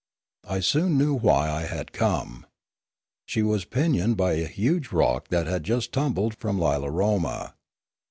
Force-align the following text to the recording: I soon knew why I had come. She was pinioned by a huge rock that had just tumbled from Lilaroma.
I 0.49 0.61
soon 0.61 0.97
knew 0.97 1.13
why 1.13 1.47
I 1.51 1.61
had 1.67 1.91
come. 1.93 2.47
She 3.27 3.43
was 3.43 3.65
pinioned 3.65 4.17
by 4.17 4.33
a 4.33 4.47
huge 4.47 4.91
rock 4.91 5.27
that 5.27 5.45
had 5.45 5.63
just 5.63 5.91
tumbled 5.91 6.33
from 6.35 6.57
Lilaroma. 6.57 7.53